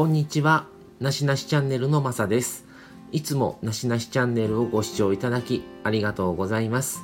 [0.00, 0.66] こんにちは。
[0.98, 2.64] なしなしチャンネルのまさです。
[3.12, 7.02] いつもなしなしチャンネルをご視聴いただきありがとうございます。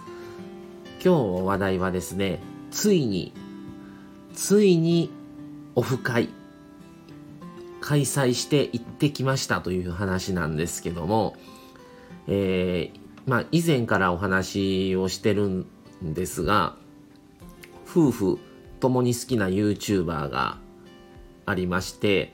[1.04, 2.40] 今日話題はですね、
[2.70, 3.34] ついに、
[4.32, 5.10] ついに
[5.74, 6.30] オフ会
[7.82, 11.36] 開催して行ってきましたという話なんですけども、
[12.28, 15.66] えー、まあ以前からお話をしてるん
[16.02, 16.76] ですが、
[17.86, 18.38] 夫婦
[18.80, 20.56] 共に好きな YouTuber が
[21.44, 22.32] ありまして、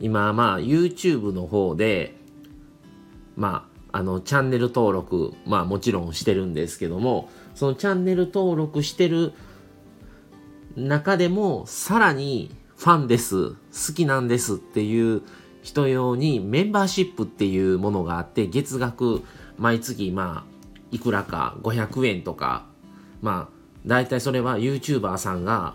[0.00, 2.16] 今まあ YouTube の方で
[3.36, 9.32] まああのチャンネル登録まあもちろんしてるんですけどもそのチャンネル登録してる
[10.76, 13.56] 中でもさらにファンです好
[13.94, 15.22] きなんですっていう
[15.62, 19.22] 人用にメンバーシップっていうものがあって月額
[19.58, 20.54] 毎月まあ
[20.90, 22.66] いくらか500円とか
[23.22, 23.54] まあ
[23.86, 25.74] 大体それは YouTuber さんが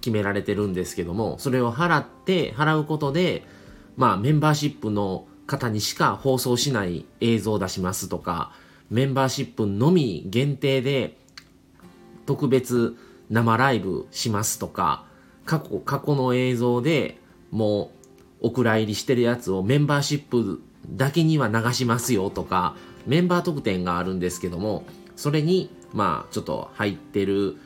[0.00, 3.44] 決められてるんですけどもそれを払って払うことで
[3.96, 8.52] まあメンバーシップの方にしか放送しない映像を出しますとか
[8.90, 11.16] メンバーシップのみ限定で
[12.26, 12.96] 特別
[13.28, 15.04] 生ライブしますとか
[15.44, 17.18] 過去過去の映像で
[17.50, 17.90] も
[18.40, 22.74] うお蔵入りしてるやつをメンバーシップだけには流しますよとか
[23.06, 24.84] メンバー特典があるんですけども
[25.16, 27.56] それにまあちょっと入ってる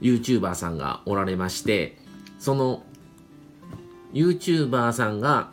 [0.00, 1.96] YouTuber さんがおられまして
[2.38, 2.82] その
[4.12, 5.50] YouTuber さんが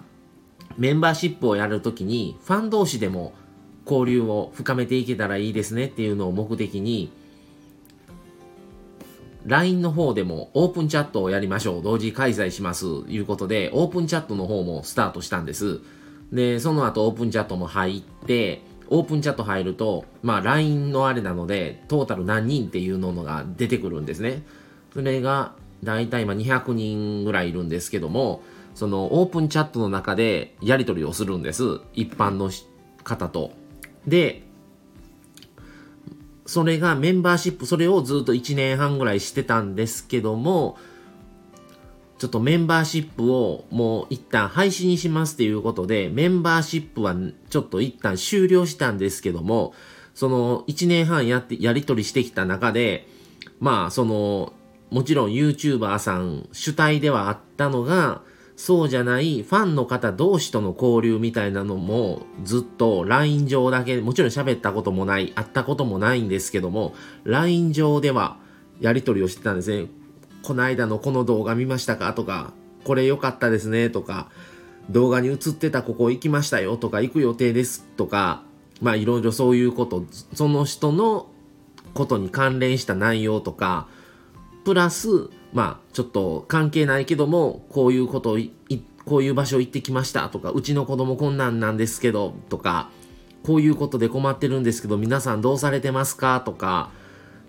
[0.78, 3.34] メンバーシップをやるときにファン同士でも
[3.86, 7.12] 交流を深めていけたらいいですねっていうのを目的に
[9.45, 15.80] LINE の方でもオープンチャットをやりましょう同時開催しますいうことでオープンチャットの方もスタートしたんです。
[16.34, 24.44] でその後オープンチャットも入ってオープンチャット入ると、まあ LINE のあれなので、トータル何人っていうのが出てくるんですね。
[24.94, 28.41] それが、だいたい今200人ぐらいいるんですけども、
[28.73, 31.79] そのオープンチャットの中でやり取りをするんです。
[31.94, 32.51] 一般の
[33.03, 33.51] 方と。
[34.06, 34.44] で、
[36.45, 40.78] それがメンバーシップ、それをずっと1年半ぐらいしてたんですけども、
[42.17, 47.16] ちょっとメンバーシップをもう一旦廃止にしますっていうことで、メンバーシップは
[47.50, 49.73] ちょっと一旦終了したんですけども、
[50.16, 53.07] その1年半やって、やり取りしてきた中で、
[53.59, 54.53] まあその、
[54.89, 58.22] もちろん YouTuber さん主体ではあったのが、
[58.56, 68.39] そうじゃないファンの方同士との交流みたいなのもずっと LINE 上だけ、もちろん喋ったこともない、会ったこともないんですけども、LINE 上では
[68.79, 69.88] やり取りをしてたんですね。
[70.47, 72.13] この間のこの動画見ましたか？
[72.13, 72.53] とか、
[72.85, 74.30] これ良かったですねとか、
[74.90, 78.44] 動画に映ってたここ行きましたよとか、行く予定ですとか、
[78.81, 81.28] まあいろいろそういうこと、その人の
[81.94, 83.90] ことに関連した内容とか、
[84.63, 88.38] プラス、まあちょっと関係ないけども、こういうことを
[89.03, 92.90] こういう場所行ってきましたとか、うちの子供こんなんなんですけどとか、
[93.44, 96.40] こういうことで困ってるんですけど、皆さんどうされてますか？
[96.40, 96.90] とか、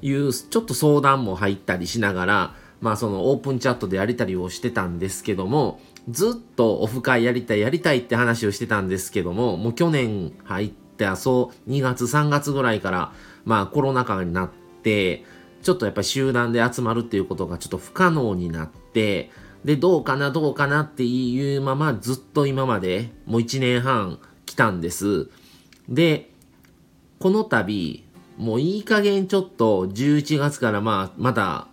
[0.02, 13.12] いう、ちょっと相談も入ったりしながら、まあそのオープンチャットでやりたりをしてたんですけども、ずっとオフ会やりたいやりたいって話をしてたんですけども、もう去年入ってそう2月3月ぐらいから
[13.44, 14.50] まあコロナ禍になっ
[14.82, 15.24] て、
[15.62, 19.30] ちょっとやっぱり集団で集まるっていうことがちょっと不可能になって、
[19.64, 25.28] で、どうかなどうかなっていうままずっと今までもう1年半来たんです。
[25.88, 26.30] で、
[27.18, 28.04] この度、
[28.36, 31.66] もういい加減ちょっと11月からまあまた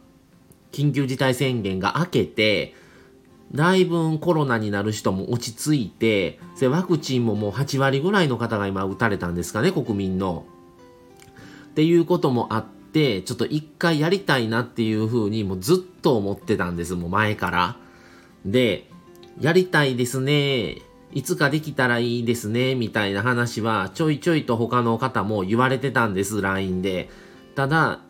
[0.75, 2.75] 緊急事態宣言が明けて、
[3.53, 6.37] だいぶコロナになる人も落ち着いて、
[6.67, 10.45] ワクチンももう8割ぐらいの方が今打たれたんですかね、国民の。
[11.67, 17.77] っていうこともあって、ちょっと一回やりたいなっていうふうにもうずっと思ってたんです、もう前から。
[18.45, 18.89] で、
[19.39, 20.81] やりたいですね。
[21.13, 27.09] いつかできたらいいですね、みたいな話はちょいちょいと他の方も言われてたんです、LINE で。
[27.55, 28.01] ただ、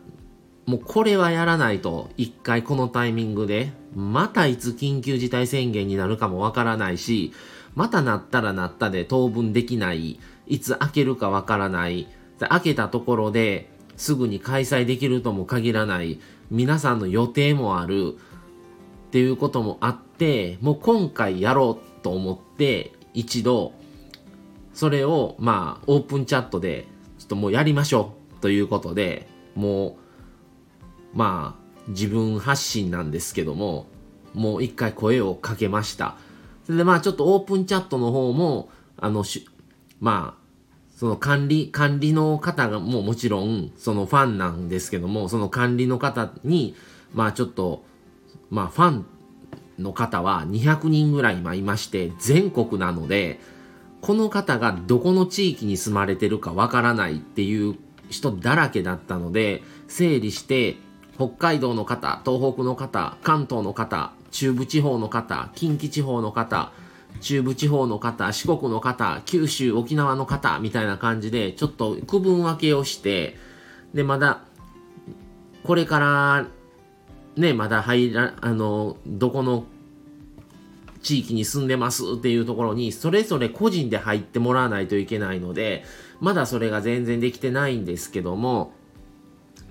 [0.66, 7.32] もうこれはやらないと、一回このタイミングで、またいつ緊急事態宣言になるかもわからないし、
[7.76, 10.18] またなったらなったで当分できない、
[10.48, 12.08] いつ開けるかわからない、
[12.40, 16.18] 開けたところですぐに開催できるとも限らない、
[16.50, 18.16] 皆さんの予定もある。
[19.06, 23.72] っていうこともあって、もう今回やろうと思って一度、
[24.74, 26.86] それをまあオープンチャットで
[27.18, 28.40] ちょっともうやりましょう。
[28.40, 30.05] ということで、もう
[31.16, 33.86] まあ、自分発信なんですけども、
[34.34, 36.16] もう一回声をかけました。
[36.64, 38.68] それでまあちょっとオープンチャットの方も、
[38.98, 39.48] あの、し
[39.98, 40.46] まあ、
[40.94, 46.74] その管理、管理の方がもうもちろん、そのファンなんですけども、その管理の方に、
[47.14, 47.82] まあちょっと、
[48.50, 49.06] まあファン
[49.78, 53.40] の方は200人ぐらい今いまして、全国なので、
[54.02, 57.76] この方がどこの地域に住まれてるかわからないっていう
[58.10, 60.76] 人だらけだったので、整理して、
[61.16, 66.72] 北海道の方、東北の方、関東の方、中部地方の方、近畿地方の方、
[67.20, 73.36] 中部地方の方、四国の方、九州、沖縄の方、みたいな感じで、ちょっと区分分けをして、
[73.94, 74.42] で、まだ、
[75.64, 76.46] これから
[77.36, 79.64] ね、まだ入ら、あの、どこの
[81.02, 85.84] 地域に住んでますっていうところに、それぞれ個人で入ってもらわないといけないので、
[86.20, 88.72] まだそれが全然できてないんですけども、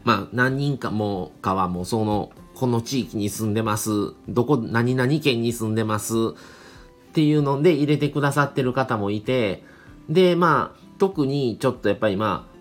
[0.06, 9.64] まあ、何人かもかはもうその、この地域に住んでます、どこ、何々県に住んでます、っていうので入れてくださってる方もいて、
[10.10, 12.56] で、まあ、特にちょっとやっぱりまあ、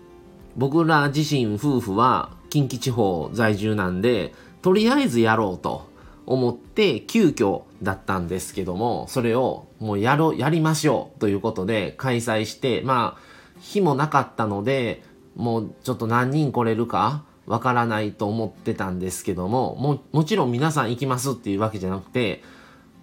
[0.57, 5.87] 僕ら自身夫婦は近畿地方在住なんで、とりあえずやろうと
[6.25, 13.21] 思って急遽だったんですけども、それをもうやろう、やりましょうということで開催して、まあ、
[13.59, 15.03] 日もなかったので、
[15.35, 22.43] もうちょっと何人来れるかわからないと思ってたんですけども、も、もちろん皆さん行きますっていうわけじゃなくて、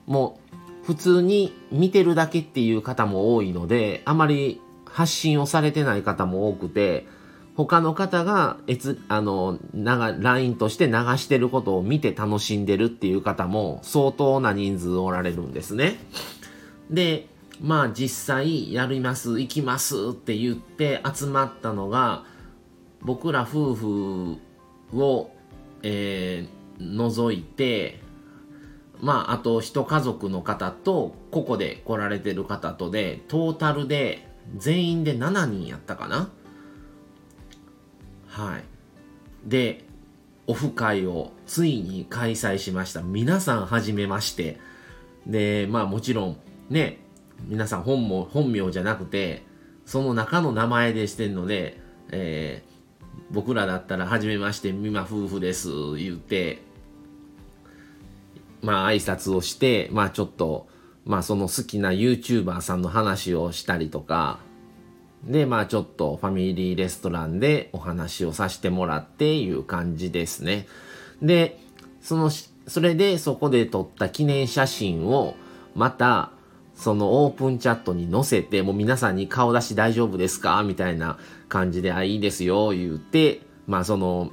[0.06, 0.38] も
[0.82, 7.06] う普通に見てるだけっていう方も多いので、あまり発信をされてない方も多くて、
[7.54, 15.98] 他の方が、えつ、あの、な LINE として流してることを見て楽しんでるっていう方も相当な人数おられるんですね。
[16.90, 17.28] で、
[17.60, 22.24] まあ実際やります、行きますって言って集まったのが、
[23.02, 24.38] 僕ら夫婦
[24.94, 25.30] を、
[25.82, 28.00] えー、除いて、
[29.00, 36.30] まああと一家族の方と、ここで来られてる方とで、トータルで全員で7人やったかな？
[38.28, 38.64] はい。
[39.44, 39.84] で、
[40.46, 43.02] オフ会をついに開催しました。
[43.02, 44.58] 皆さんはじめまして。
[45.26, 46.36] で、まあもちろん
[46.70, 46.98] ね、
[47.48, 49.42] 皆さん本も本名じゃなくて、
[49.84, 51.80] その中の名前でしてるので、
[52.12, 52.71] えー、
[53.32, 56.62] 僕らだったら、はじめまして、美馬夫婦です、言って、
[58.60, 60.68] まあ挨拶をして、まあちょっと、
[61.04, 64.38] まあその好きな YouTuber さんの話をしたりとか、
[65.24, 70.66] で、まあちょっとファミリーレストランでお話をさせてもらっていう感じですね。
[71.22, 71.58] で、
[72.02, 72.30] その、
[72.66, 75.34] それでそこで撮った記念写真を
[75.74, 76.32] また
[76.82, 80.62] そのオープンチャットに載せて、もう皆さんに顔出し大丈夫ですか？
[80.64, 81.16] みたいな
[81.48, 84.32] 感じで、あ、いいですよ、言うて、まあその、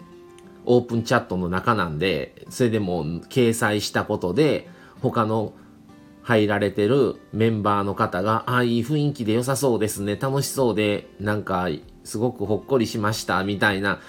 [0.65, 4.67] オープンチャットの中なんで、それでも掲載したことで、
[4.99, 5.53] 他の
[6.23, 11.67] 入られてるメンバーの方が、ああ、いい雰囲気で良さそうですね、楽しそうで、なんか、
[12.03, 13.99] すごくほっこりしました、みたいな、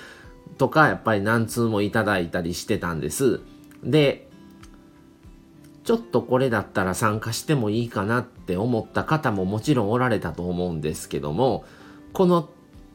[0.56, 3.40] とか、やっぱり何通もいただいたりしてたんです。
[3.84, 4.29] で、
[5.84, 11.64] ちょっとこれだったら参加してもいいかなって思った方ももちろんおられたと思うんですけども、
[12.12, 12.48] この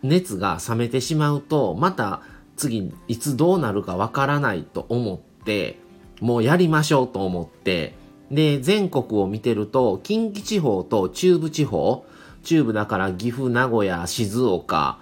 [0.03, 2.21] 熱が冷めてしまうと、また
[2.55, 5.79] 次いつどうなるかわからないと思って、
[6.21, 7.95] もうやりましょうと思って、
[8.31, 12.05] で、全国を見てると、近畿地方と中部地方、
[12.43, 14.99] 中部だから岐阜、名古屋、静岡、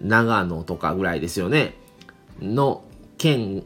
[0.00, 1.76] 長野とかぐらいですよね。
[2.40, 2.82] の
[3.18, 3.64] 県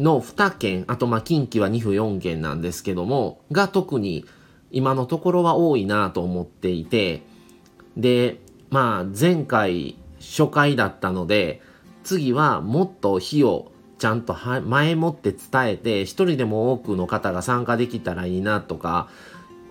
[0.00, 4.24] の2県、あとまあ近畿は2府4県なんですけども、が特に
[4.70, 7.22] 今のところは多いなと思っていて、
[7.96, 11.60] で、まあ前回初回だったので、
[12.02, 14.34] 次はもっと火をちゃんと
[14.64, 19.08] 前もって伝えて、一人でも多くの方が参加できたらいいなとか、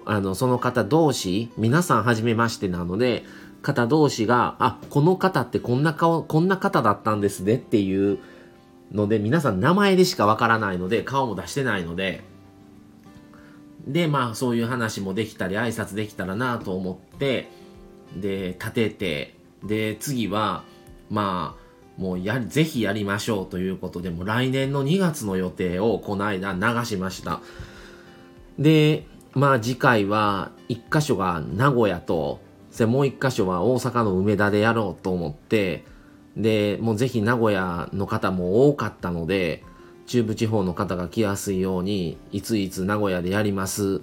[0.05, 3.23] あの、その方同士、皆さん初めましてなので、
[3.61, 8.19] 方同士が、あ、この方ってこんな顔、こんな方だったんですねっていう
[8.91, 12.23] ので、皆さん名前でしかわからないので、顔も出してないので、
[13.87, 17.49] で、まあそういう話もできたり、挨拶できたらなと思って、
[18.15, 20.63] で、立てて、で、次は、
[21.09, 27.41] まあ、もうや、ぜひやりましょうということで、も来年の2月の予定をこの間流しました。
[28.57, 32.39] で、まあ次回は1箇所が名古屋と、
[32.81, 35.83] もう1箇所は大阪の梅田でやろうと思って、
[36.39, 39.63] で、もうぜひ名古屋の方も多かったので、
[40.07, 44.01] 中部地方の方が来やすいように、いついつ名古屋でやります。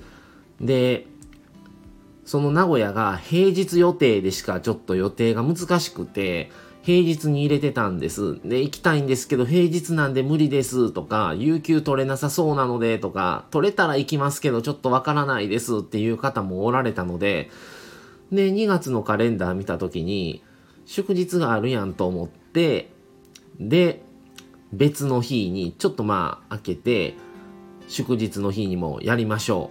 [0.60, 1.06] で、
[2.24, 6.50] その名古屋が平日予定でしかちょっと予定が難しくて、
[6.82, 8.38] 平日に入れてたんです。
[8.44, 17.50] で、行きたいんですけど、平日なんで無理ですとか、有給取れなさそうなのでとか、取れたら行きますけど、ちょっとわからないですっていう方もおられたので、
[18.30, 20.42] で、2月のカレンダー見た時に、
[20.86, 22.90] 祝日があるやんと思って、
[23.60, 24.02] で、
[24.72, 27.14] 別の日にちょっとまあ開けて、
[27.88, 29.70] 祝日の日にもやりましょ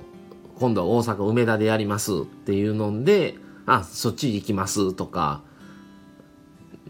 [0.56, 0.60] う。
[0.60, 5.42] 今度は大阪梅田でやりますっていうので、あ、そっち行きますとか、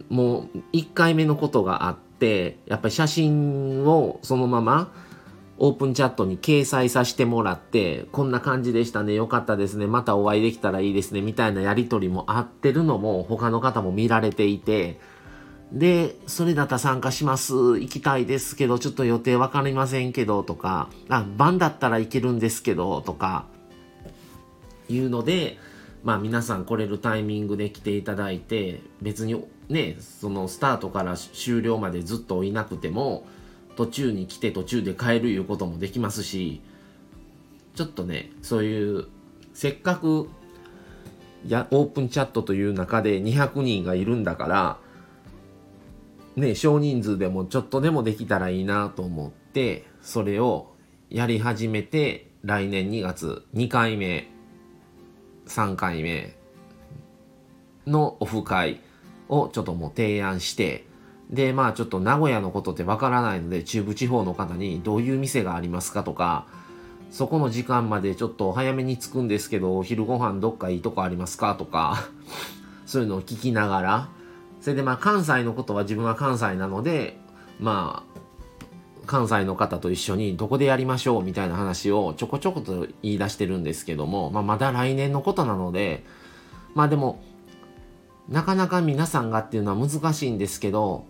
[0.09, 4.91] もう1回目のことがあって、やっぱり写真をそのまま
[5.57, 14.99] オープンチャットに掲載させてもらって、こんな感じでしたね、よかったですね、またお会いできたらいいですね、みたいなやりとりもあってるのも他の方も見られていて、
[15.71, 23.45] で、それだったら参加します、行きたいですけど、ちょっと予定わかりませんけど、とか、あ、晩だったらいけるんですけど、とか、
[24.89, 25.57] いうので、
[26.03, 33.25] まあ皆さん来れるタイミングで来ていただいて、別にね、そのスタートから終了までずっといなくても、
[33.75, 36.61] 途中に来て途中で帰るいうこともできますし
[37.75, 39.05] ちょっとねそういう
[39.53, 40.29] せっかく
[41.47, 44.77] やオープンチャットという中で200人がいるんだから
[46.35, 50.73] ね少人数でもちょっとでもできたらいいなと思ってそれを
[51.09, 54.27] やり始めて来年2月2回目
[55.47, 56.35] 3回目
[57.85, 58.81] のオフ会
[59.29, 60.85] をちょっともう提案して
[61.29, 66.45] で、まあちょっと名古屋のことってわからないので、中部地方の方にどういう店がありますかとか、
[67.11, 71.97] そこの時間までちょっと早めに着くんですけど、お昼ご飯どっかいいとこありますかとか、
[72.85, 74.09] そういうのを聞きながら、
[74.61, 77.17] それでまあ関西のことは自分は関西なので、
[77.59, 78.15] まあ、
[79.05, 86.03] 関西の方と一緒にどこでやりましょうみたいな話をちょこちょこと言い出してるんですけども、まあまだ来年のことなので、
[86.73, 87.21] まあでも、
[88.27, 91.05] なかなか皆さんがっていうのは難しいんですけど、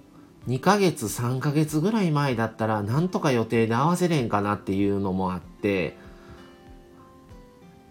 [0.48, 5.98] 2ヶ月3ヶ月ぐらい前だったらなんとか予定で合わせれんかなっていうのもあって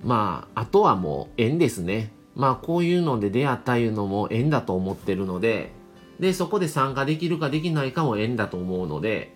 [0.03, 2.13] まああとはもう縁ですね。
[2.37, 5.73] まあこういうので出会ったいうのも縁だと思ってるので
[6.19, 9.35] でそこで参加できるかできないかも縁だと思うので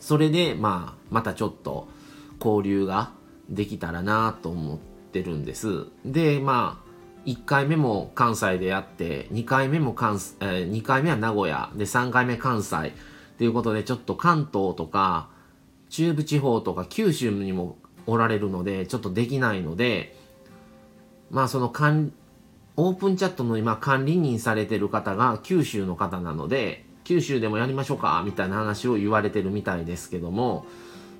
[0.00, 1.88] それでまあまたちょっと
[2.38, 3.12] 交流が
[3.48, 5.86] できたらなと思ってるんです。
[6.04, 6.81] でまあ
[7.24, 12.92] 1回目も関西でやって2回目も関、えー、2回目は名古屋で3回目関西
[13.38, 15.28] ということでちょっと関東とか
[15.88, 17.76] 中部地方とか九州にも
[18.06, 20.16] おられるのでちょっとできないので
[21.30, 22.12] まあその管
[22.76, 30.64] オープンチャットの今管理人されてる方が九州の方なので九州でもやりましょうかみたいな話を言われてるみたいですけども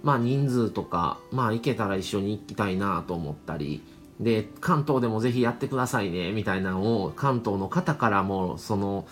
[0.02, 3.82] まあ人数とかまあ行けたら一緒に行きたいなと思ったり
[4.22, 9.06] で、関東でもぜひやってくださいね、みたいなのを関東の方からも、その、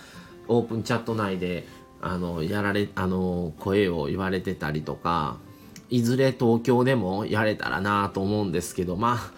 [0.49, 1.67] オープンチャット内で、
[2.01, 5.37] あの、やられ、あの、声を言われてたりとか、
[5.91, 9.33] いずれ東京でもやれたらなと思うんですけど、まあ、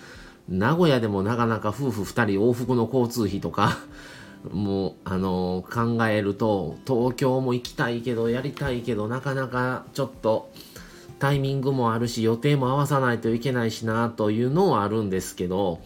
[0.49, 3.79] 名古屋でもなかなか夫婦2人往復の交通費とか、
[4.51, 10.51] もう、あの、考えると、東京も行きたいけど、やりたいけど、なかなかちょっと、
[11.23, 15.81] タイミングもあるし予定も合わさないといけないしなというのはあるんですけど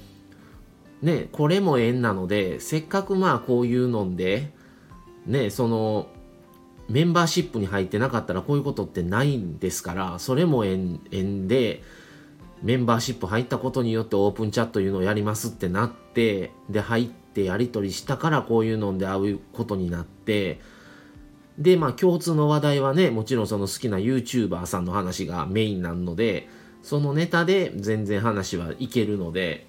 [1.02, 4.50] ねこれも縁なのでせっかくまあこういうので
[5.26, 6.06] ねその
[6.88, 11.82] メンバーシップに入ってなかったらこういうことってないんですからそれも縁縁で
[12.62, 20.60] メンバーシップ入ったことによってオープンチャットいうのをやりますってなってで入ってやり取りしたからこういうので会うことになって
[21.58, 26.48] で、まあ共通の話題はね、もちろんその好きな YouTuber さんの話がメインなので、
[26.82, 29.66] そのネタで全然話はいけるので、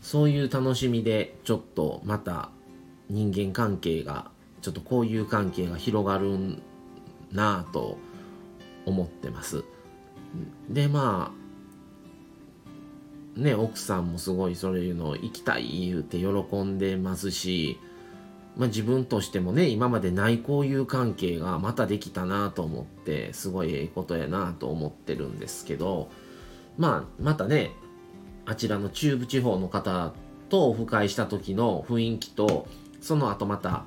[0.00, 2.50] そういう楽しみでちょっとまた
[3.10, 4.30] 人間関係が、
[4.62, 6.58] ちょっと交友関係が広がる
[7.32, 7.98] なぁと
[8.86, 9.64] 思ってます。
[10.68, 11.32] で、ま
[13.36, 17.78] あ、ね、奥さんもすごいそういうの行きたい言うて喜んでますし、
[18.56, 26.08] まあ、自分としてもね今までない交友関係がまたできたなと思ってすごいええことやなと思ってるんですけど
[26.78, 27.72] まあまたね
[28.46, 30.12] あちらの中部地方の方
[30.48, 32.68] とオフ会した時の雰囲気と
[33.00, 33.84] その後また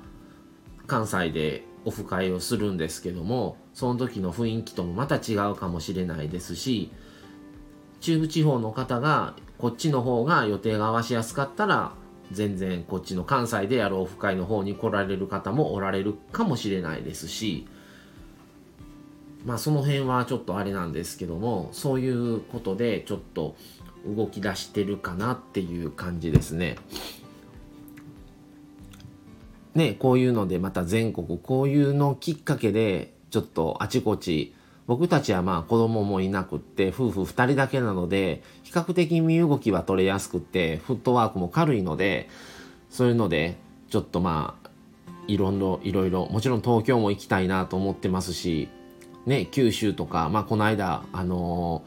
[0.86, 6.90] 関西でオフ会をするんですけどもその時の雰囲気ともまた違うかもしれないですし
[8.00, 11.92] 中部地方の方がこっちの方が予定が合わしやすかったら
[12.32, 17.66] 全然こっちの関西でやるオフ会の方に来られる方もおられるかもしれないですし
[19.44, 23.56] まあその辺はちょっとあれなんですけどもそういうことでちょっと
[24.06, 26.76] 動き出してるかなっていう感じですね。
[29.74, 34.54] ねこういうのでまた全国こういうのきっかけでちょっとあちこち
[34.88, 42.28] 僕たちはまあ子供もいなくって夫婦2人だけなので比較的身動きは取れやすくってフットワークも軽いので
[42.90, 43.56] そういうので
[43.90, 44.68] ちょっとまあ
[45.28, 48.68] いろいろいろいろもちろん東京も行きたいなと思ってますし
[49.28, 51.84] ね、九州とか、まあ、この間、あの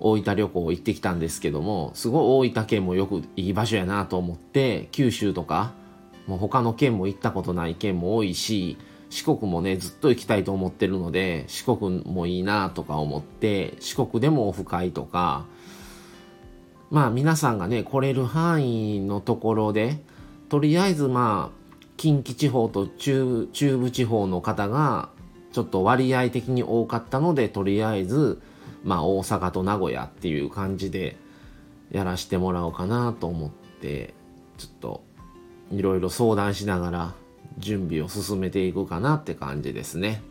[0.00, 5.72] ー、大分旅行行ってきたんですけども、すごい大分県もよくいい場所やなと思って、九州とか、
[6.26, 8.76] もう他の県も行ったことない県も多いし、
[9.10, 15.46] 四国もね、ずっと行きたいと思ってるので、四国もいいなとか思って、四国でもオフ会とか、
[16.90, 19.98] まあ皆さんがね、来れる範囲のところで、
[20.48, 21.60] とりあえずまあ、
[22.00, 25.10] 近畿地方と中中部地方の方が
[25.52, 28.40] ちょっと割合的に多かったのでとりあえず
[28.84, 31.18] まあ大阪と名古屋っていう感じで
[31.90, 34.14] やらしてもらおうかなと思って
[34.56, 35.04] ちょっと
[35.70, 37.14] いろいろ相談しながら
[37.58, 40.22] 準備を進めていくかなって感じですね。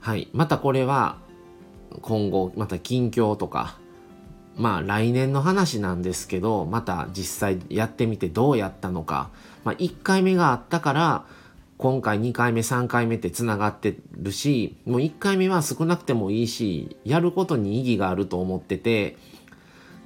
[0.00, 0.28] はい。
[0.32, 1.18] またこれは
[2.02, 3.76] 今後また近況とか
[4.56, 9.30] まあ来年の話なんですけどまた実際やってみてどうやったのか、
[9.64, 11.24] まあ、1回目があったから
[11.76, 19.16] 今回2回目3回目ってつながってるしもう1回目は少なくてもいいしやることに意義があると思ってて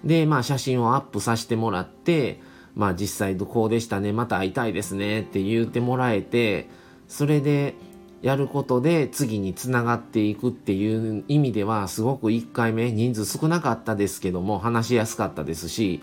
[0.05, 2.41] でまあ写真をアップさせてもらって
[2.79, 6.69] まあ実際こうでしたねまた会いたいですねって言ってもらえて
[7.09, 7.75] それで
[8.23, 16.03] やることで次につながっていくっていう意味ではすごく1回目人数少なかったですけども話しやすかったですし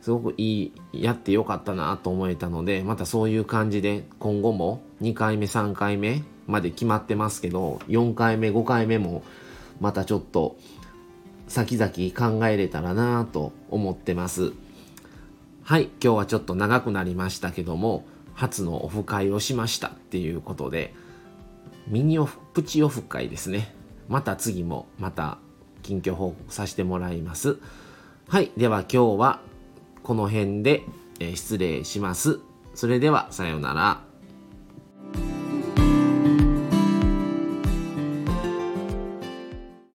[0.00, 9.22] すごくいいやってよかったなと思えたのでまたそういう感じで今後も2回目3回目まで決まってますけど4回目5回目も
[9.80, 10.56] またちょっと
[11.48, 11.90] 先々
[12.38, 14.52] 考えれたらなと思ってます。
[15.64, 18.04] はい今日はちょっと長くなりましたけども
[18.34, 20.94] 初のオフ会をしましたっていうことで
[21.86, 23.74] ミニオフプチオフ会ですね
[24.08, 25.38] また次もまた
[25.82, 27.58] 近況報告させてもらいます
[28.28, 29.40] はいでは今日は
[30.02, 30.82] この辺で、
[31.20, 32.40] え失礼します。
[32.74, 34.11] それでは、さようなら。